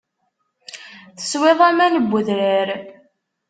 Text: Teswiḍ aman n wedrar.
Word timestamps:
Teswiḍ 1.17 1.59
aman 1.69 1.93
n 2.03 2.07
wedrar. 2.11 2.69